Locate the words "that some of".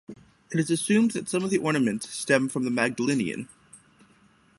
1.11-1.51